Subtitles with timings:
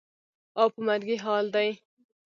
[0.59, 1.69] او په مرګي حال دى.